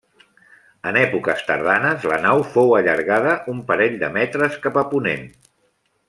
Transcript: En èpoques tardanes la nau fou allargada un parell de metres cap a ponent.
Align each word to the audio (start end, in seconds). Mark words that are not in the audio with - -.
En 0.91 0.95
èpoques 1.01 1.43
tardanes 1.49 2.07
la 2.13 2.17
nau 2.25 2.41
fou 2.55 2.73
allargada 2.79 3.35
un 3.53 3.61
parell 3.71 3.99
de 4.05 4.09
metres 4.19 4.57
cap 4.69 4.81
a 4.85 4.89
ponent. 4.95 5.29